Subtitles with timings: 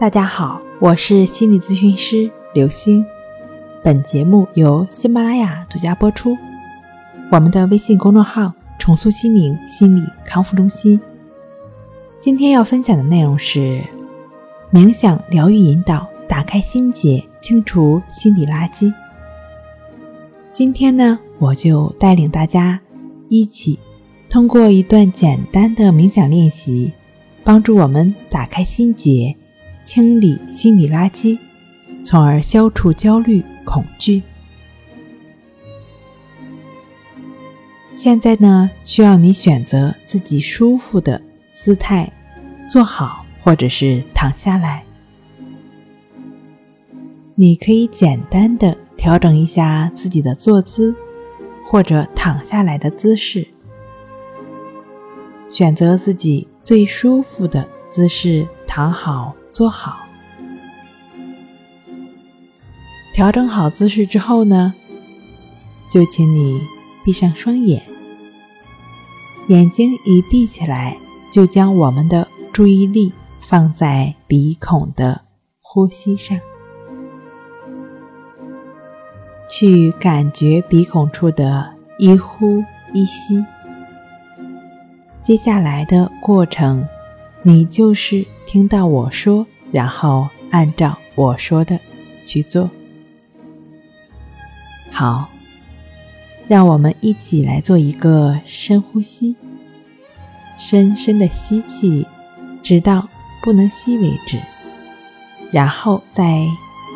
[0.00, 3.04] 大家好，我是心理咨询师刘星。
[3.84, 6.34] 本节目由喜马拉雅独家播出。
[7.30, 10.98] 我们的微信公众号“重塑心灵心理康复中心”。
[12.18, 13.84] 今天要分享的内容是
[14.72, 18.90] 冥想疗愈引导，打开心结，清除心理垃圾。
[20.50, 22.80] 今天呢，我就带领大家
[23.28, 23.78] 一起
[24.30, 26.90] 通过一段简单的冥想练习，
[27.44, 29.36] 帮助我们打开心结。
[29.92, 31.36] 清理心理垃圾，
[32.04, 34.22] 从而消除焦虑、恐惧。
[37.96, 41.20] 现在呢，需要你选择自己舒服的
[41.52, 42.08] 姿态，
[42.70, 44.84] 坐好或者是躺下来。
[47.34, 50.94] 你可以简单的调整一下自己的坐姿，
[51.64, 53.44] 或者躺下来的姿势，
[55.48, 59.34] 选择自己最舒服的姿势，躺好。
[59.50, 60.06] 坐好，
[63.12, 64.72] 调整好姿势之后呢，
[65.90, 66.60] 就请你
[67.04, 67.82] 闭上双眼。
[69.48, 70.96] 眼睛一闭起来，
[71.32, 75.20] 就将我们的注意力放在鼻孔的
[75.60, 76.38] 呼吸上，
[79.48, 83.44] 去感觉鼻孔处的一呼一吸。
[85.24, 86.86] 接下来的过程。
[87.42, 91.78] 你就是听到我说，然后按照我说的
[92.24, 92.68] 去做。
[94.92, 95.28] 好，
[96.46, 99.34] 让我们一起来做一个深呼吸，
[100.58, 102.06] 深深的吸气，
[102.62, 103.08] 直到
[103.42, 104.38] 不能吸为止，
[105.50, 106.44] 然后再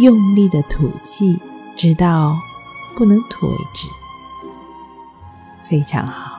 [0.00, 1.38] 用力的吐气，
[1.74, 2.36] 直到
[2.98, 3.88] 不能吐为止。
[5.70, 6.33] 非常好。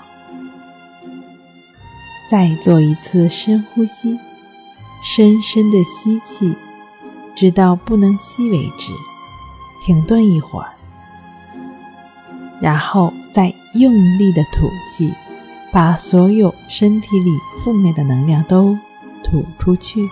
[2.27, 4.19] 再做一次深呼吸，
[5.03, 6.55] 深深的吸气，
[7.35, 8.91] 直到不能吸为止，
[9.83, 10.73] 停顿一会儿，
[12.59, 15.13] 然后再用力的吐气，
[15.71, 18.75] 把所有身体里负面的能量都
[19.23, 20.09] 吐出去。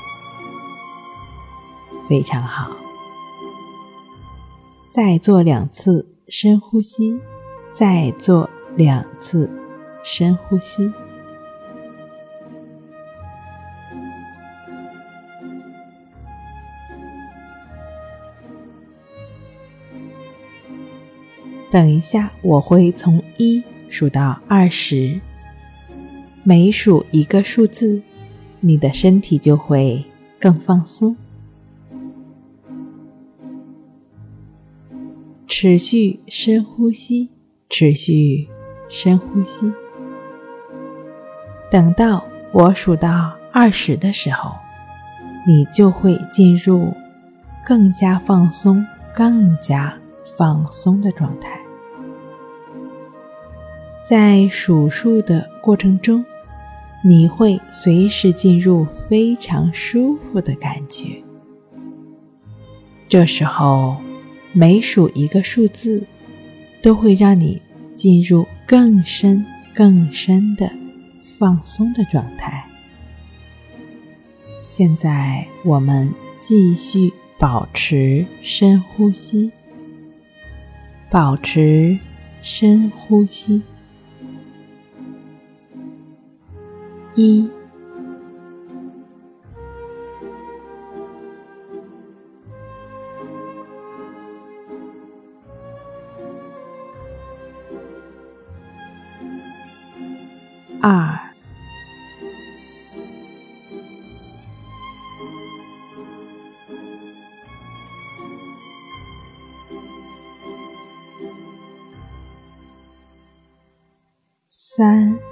[2.07, 2.69] 非常好。
[4.91, 7.19] 再做两次深呼吸，
[7.71, 9.49] 再做两次
[10.03, 10.93] 深呼吸。
[21.73, 25.19] 等一下，我会从一数到二十，
[26.43, 27.99] 每数一个数字，
[28.59, 30.05] 你的身体就会
[30.39, 31.17] 更放松。
[35.47, 37.31] 持续深呼吸，
[37.71, 38.47] 持续
[38.87, 39.73] 深呼吸。
[41.71, 44.51] 等到我数到二十的时候，
[45.47, 46.93] 你就会进入
[47.65, 48.85] 更加放松、
[49.15, 49.91] 更加
[50.37, 51.62] 放松的状态。
[54.03, 56.23] 在数数的过程中，
[57.05, 61.23] 你会随时进入非常舒服的感觉。
[63.07, 63.95] 这时候，
[64.51, 66.03] 每数一个数字，
[66.81, 67.61] 都会让你
[67.95, 70.69] 进入更深、更深的
[71.39, 72.65] 放松的状态。
[74.67, 79.49] 现在，我们继续保持深呼吸，
[81.09, 81.97] 保持
[82.41, 83.61] 深呼吸。
[87.15, 87.47] 一、
[100.81, 101.33] 二、
[114.49, 115.22] 三。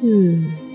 [0.00, 0.69] 四、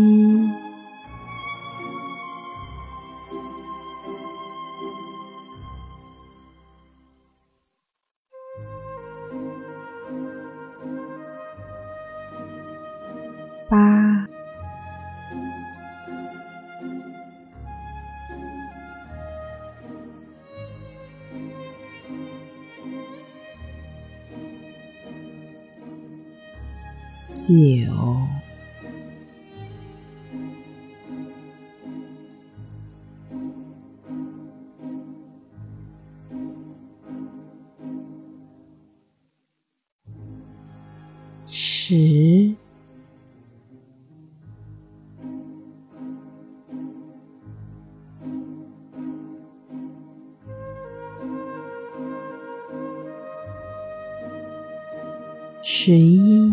[13.68, 14.26] 八。
[27.36, 28.33] 九。
[55.66, 56.52] 十一、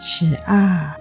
[0.00, 0.98] 十二、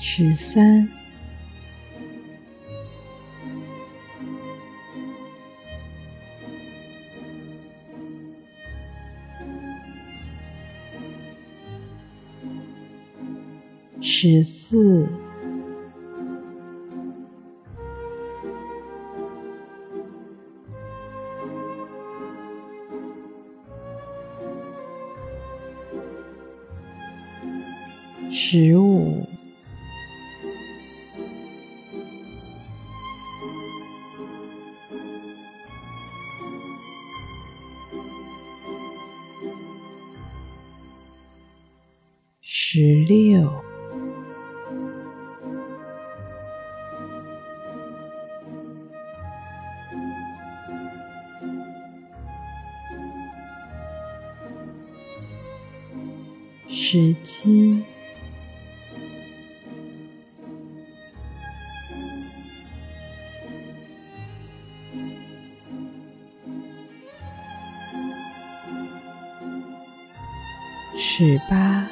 [0.00, 0.95] 十三。
[14.08, 15.08] 十四、
[28.30, 29.26] 十五、
[42.40, 43.75] 十六。
[56.96, 57.84] 十七、
[70.96, 71.86] 十八、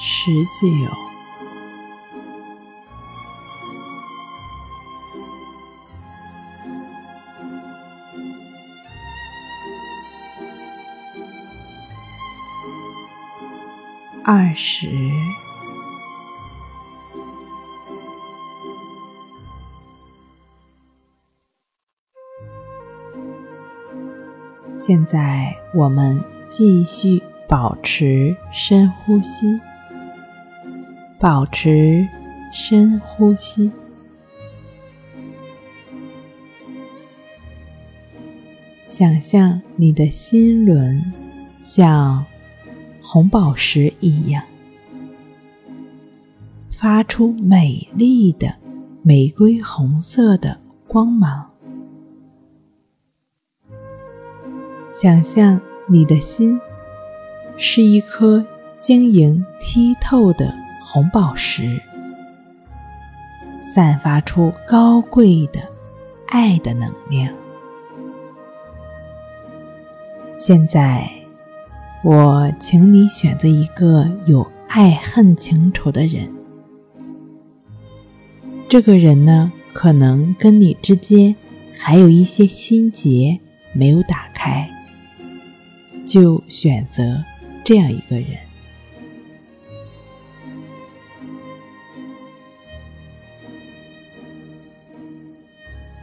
[0.00, 1.07] 十九。
[14.60, 14.88] 十，
[24.76, 26.20] 现在我们
[26.50, 29.60] 继续保持深呼吸，
[31.20, 32.04] 保持
[32.52, 33.70] 深呼吸，
[38.88, 41.00] 想象你的心轮
[41.62, 42.26] 像。
[43.10, 44.44] 红宝石一样，
[46.80, 48.54] 发出美丽的
[49.02, 50.56] 玫瑰红色的
[50.86, 51.44] 光芒。
[54.92, 56.60] 想象你的心
[57.56, 58.46] 是一颗
[58.80, 61.80] 晶莹剔透的红宝石，
[63.74, 65.60] 散发出高贵的
[66.28, 67.34] 爱的能量。
[70.38, 71.10] 现在。
[72.04, 76.32] 我请你选择一个有爱恨情仇的人，
[78.68, 81.34] 这个人呢，可能跟你之间
[81.78, 83.40] 还有一些心结
[83.72, 84.68] 没有打开，
[86.04, 87.24] 就选择
[87.64, 88.36] 这样一个人，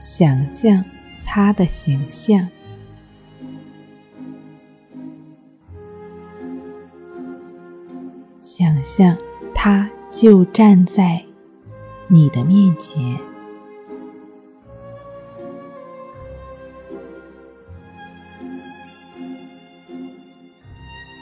[0.02, 0.84] 想象
[1.24, 2.50] 他的形象。
[8.42, 9.18] 想象
[9.54, 11.25] 他就站在
[12.08, 13.20] 你的面前，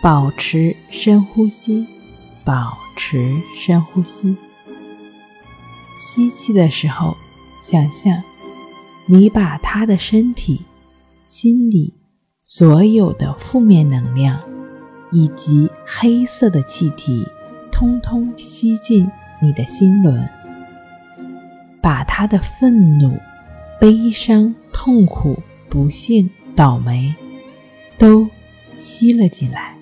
[0.01, 1.87] 保持深呼吸，
[2.43, 4.35] 保持深呼吸。
[5.99, 7.15] 吸气的时候，
[7.61, 8.21] 想象
[9.05, 10.61] 你把他的身体、
[11.27, 11.93] 心里
[12.43, 14.39] 所有的负面能量。
[15.15, 17.23] 以及黑色的气体，
[17.71, 19.07] 通通吸进
[19.39, 20.27] 你的心轮，
[21.83, 23.19] 把他的愤怒、
[23.77, 25.37] 悲伤、痛苦、
[25.69, 27.13] 不幸、倒霉，
[27.97, 28.25] 都
[28.79, 29.75] 吸了进来。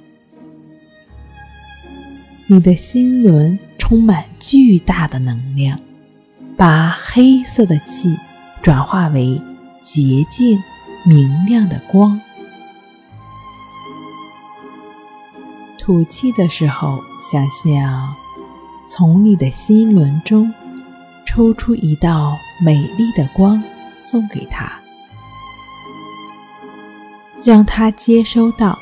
[2.48, 5.80] 你的心轮充满巨大的能量，
[6.58, 8.18] 把黑色的气
[8.64, 9.40] 转化为
[9.84, 10.58] 洁净、
[11.06, 12.20] 明亮的光。
[15.78, 17.00] 吐气的时候，
[17.32, 18.16] 想象
[18.90, 20.52] 从你的心轮中
[21.34, 23.64] 抽出一道美丽的光，
[23.98, 24.70] 送给他，
[27.42, 28.78] 让他接收到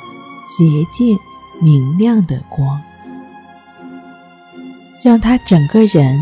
[0.58, 1.15] 洁净
[1.62, 2.82] 明亮的光，
[5.03, 6.20] 让他整个人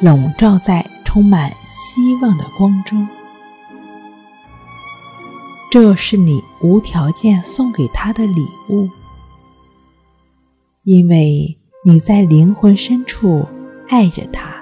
[0.00, 3.04] 笼罩在充满希望的光中。
[5.68, 8.88] 这是你无条件送给他的礼物。
[10.84, 13.44] 因为你在灵魂深处
[13.88, 14.55] 爱着他，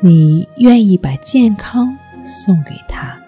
[0.00, 3.18] 你愿意把健康送给他，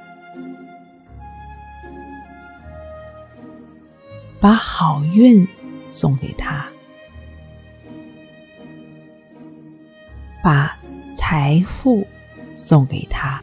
[4.39, 5.47] 把好运
[5.91, 6.65] 送给他，
[10.45, 10.77] 把
[11.17, 12.07] 财富
[12.55, 13.43] 送给他，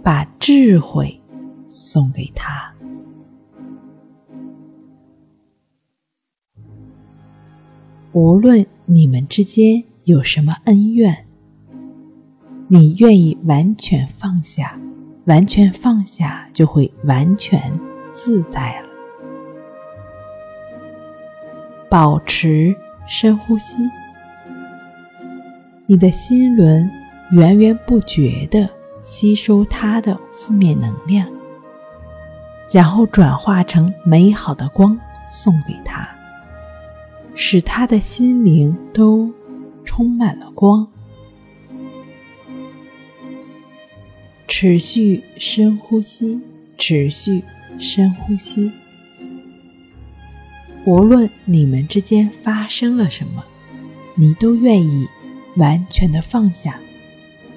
[0.00, 1.20] 把智慧
[1.66, 2.72] 送给他。
[8.16, 11.26] 无论你们之间有什么恩怨，
[12.66, 14.74] 你愿意完全放下，
[15.26, 17.78] 完全放下就会完全
[18.14, 18.88] 自在了。
[21.90, 22.74] 保持
[23.06, 23.86] 深呼吸，
[25.84, 26.90] 你的心轮
[27.32, 28.66] 源源不绝地
[29.02, 31.28] 吸收它的负面能量，
[32.72, 36.15] 然后转化成美好的光送给他。
[37.36, 39.30] 使他的心灵都
[39.84, 40.88] 充满了光。
[44.48, 46.40] 持续深呼吸，
[46.78, 47.42] 持续
[47.78, 48.72] 深呼吸。
[50.86, 53.44] 无论你们之间发生了什么，
[54.14, 55.06] 你都愿意
[55.56, 56.80] 完全的放下，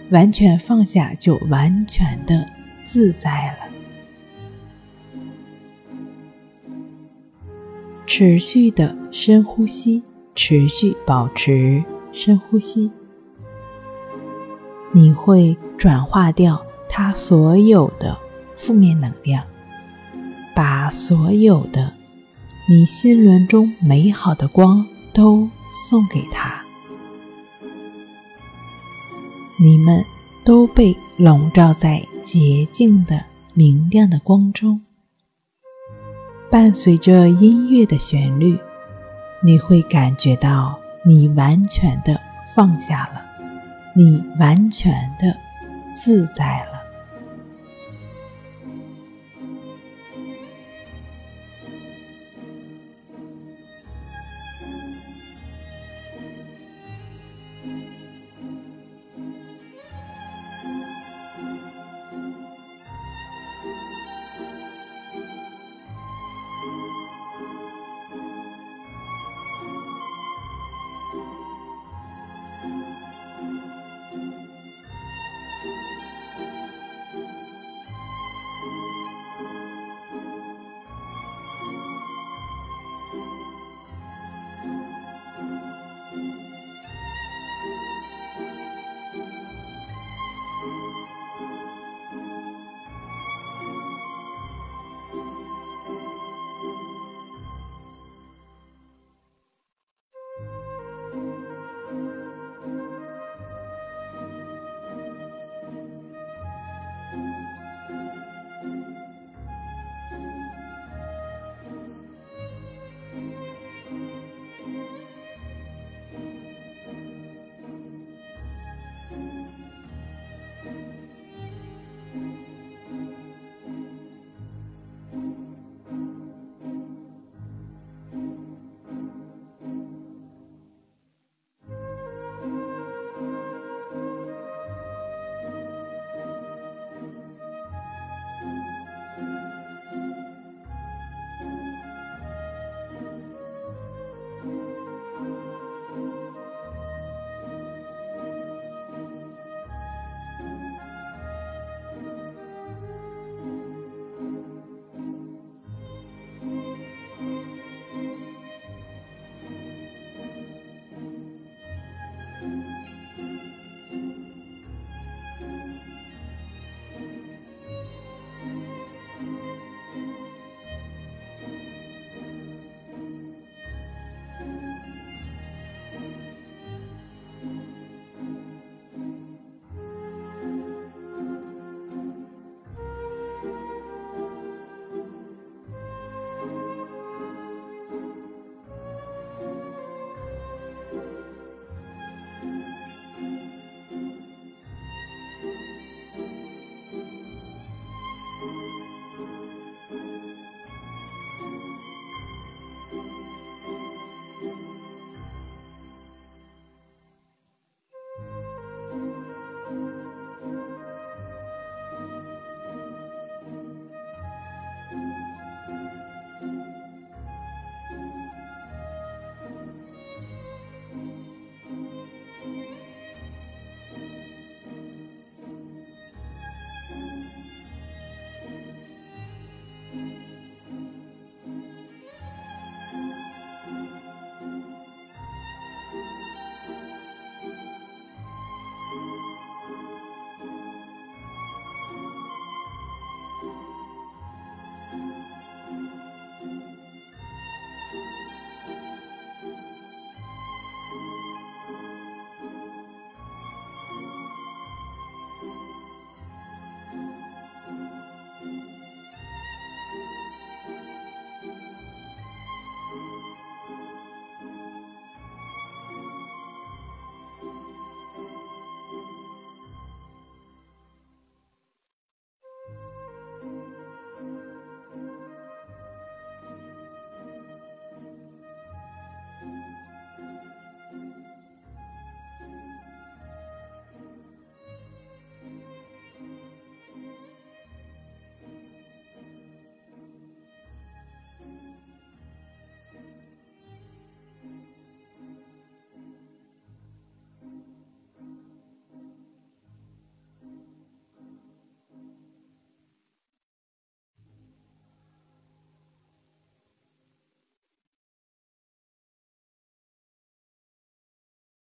[0.09, 2.45] 完全放下就完全的
[2.85, 3.68] 自在了。
[8.09, 10.01] 持续的深呼吸，
[10.33, 12.89] 持续保持深呼吸，
[14.91, 18.17] 你会转化掉它所有的
[18.55, 19.43] 负面能量，
[20.55, 21.93] 把所有的
[22.67, 25.47] 你心轮中美好的光都
[25.87, 26.63] 送给他。
[29.61, 30.03] 你们
[30.43, 33.23] 都被笼罩在洁净的
[33.53, 34.81] 明亮的光中。
[36.51, 38.57] 伴随着音乐的旋律，
[39.39, 42.19] 你会感觉到你完全的
[42.55, 43.21] 放下了，
[43.93, 45.35] 你完全的
[45.95, 46.78] 自在了。